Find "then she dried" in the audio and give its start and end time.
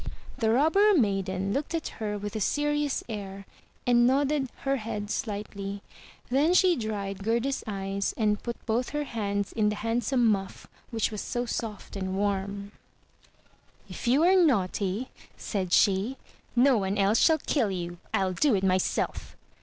6.31-7.23